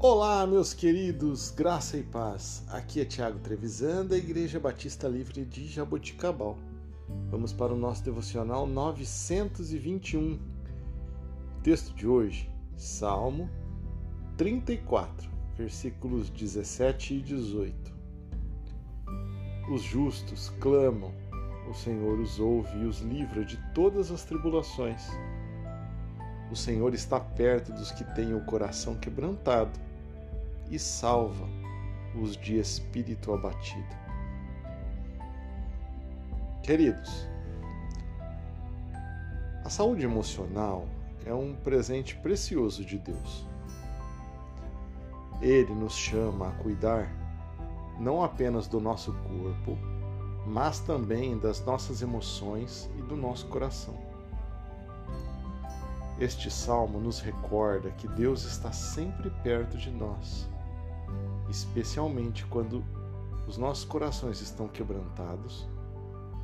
[0.00, 2.64] Olá, meus queridos, graça e paz.
[2.68, 6.56] Aqui é Tiago Trevisan, da Igreja Batista Livre de Jaboticabal.
[7.30, 10.38] Vamos para o nosso devocional 921.
[11.62, 13.50] texto de hoje, Salmo
[14.36, 17.92] 34, versículos 17 e 18.
[19.72, 21.12] Os justos clamam,
[21.68, 25.08] o Senhor os ouve e os livra de todas as tribulações.
[26.50, 29.78] O Senhor está perto dos que têm o coração quebrantado
[30.70, 31.46] e salva
[32.14, 33.96] os de espírito abatido.
[36.62, 37.26] Queridos,
[39.64, 40.86] a saúde emocional
[41.26, 43.46] é um presente precioso de Deus.
[45.40, 47.10] Ele nos chama a cuidar
[47.98, 49.76] não apenas do nosso corpo,
[50.46, 53.94] mas também das nossas emoções e do nosso coração.
[56.20, 60.48] Este salmo nos recorda que Deus está sempre perto de nós
[61.48, 62.84] especialmente quando
[63.46, 65.66] os nossos corações estão quebrantados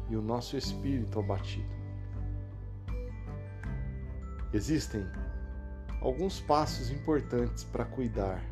[0.09, 1.69] e o nosso espírito abatido.
[4.53, 5.05] Existem
[6.01, 8.43] alguns passos importantes para cuidar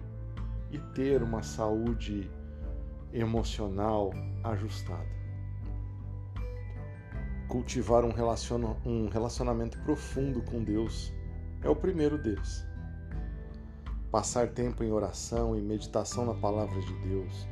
[0.70, 2.30] e ter uma saúde
[3.12, 4.10] emocional
[4.42, 5.22] ajustada.
[7.48, 11.12] Cultivar um relacionamento profundo com Deus
[11.62, 12.66] é o primeiro deles.
[14.10, 17.48] Passar tempo em oração e meditação na palavra de Deus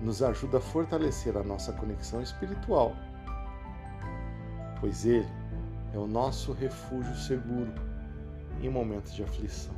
[0.00, 2.96] nos ajuda a fortalecer a nossa conexão espiritual,
[4.80, 5.28] pois Ele
[5.94, 7.72] é o nosso refúgio seguro
[8.60, 9.74] em momentos de aflição.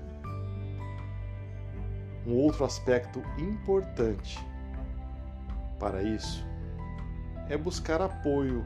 [2.26, 4.38] Um outro aspecto importante
[5.78, 6.42] para isso
[7.50, 8.64] é buscar apoio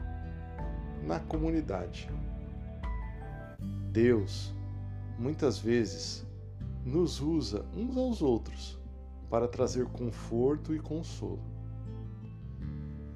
[1.03, 2.09] na comunidade.
[3.91, 4.53] Deus,
[5.19, 6.25] muitas vezes,
[6.85, 8.79] nos usa uns aos outros
[9.29, 11.43] para trazer conforto e consolo.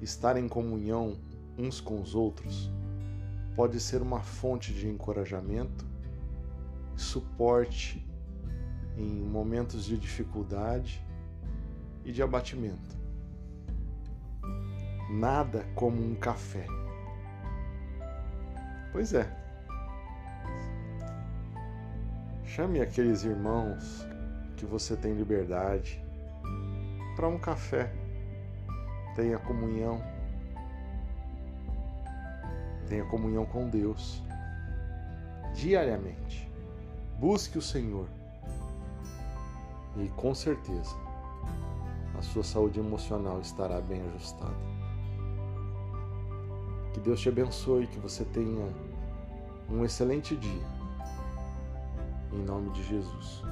[0.02, 1.16] Estar em comunhão
[1.56, 2.70] uns com os outros
[3.56, 5.86] pode ser uma fonte de encorajamento,
[6.94, 8.06] suporte
[8.98, 11.02] em momentos de dificuldade
[12.04, 12.94] e de abatimento.
[15.10, 16.66] Nada como um café.
[18.92, 19.43] Pois é,
[22.46, 24.06] Chame aqueles irmãos
[24.56, 26.02] que você tem liberdade
[27.16, 27.92] para um café.
[29.16, 30.00] Tenha comunhão.
[32.88, 34.22] Tenha comunhão com Deus
[35.54, 36.48] diariamente.
[37.18, 38.08] Busque o Senhor
[39.96, 40.94] e com certeza
[42.18, 44.54] a sua saúde emocional estará bem ajustada.
[46.92, 48.68] Que Deus te abençoe, que você tenha
[49.68, 50.73] um excelente dia
[52.34, 53.42] em nome de Jesus.